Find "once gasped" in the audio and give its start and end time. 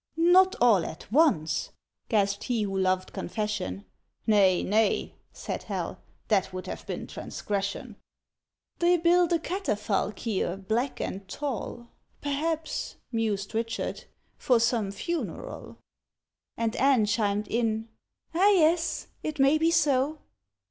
1.11-2.45